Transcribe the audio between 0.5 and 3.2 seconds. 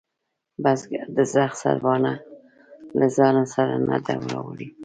بزگر د زخ سرباڼه له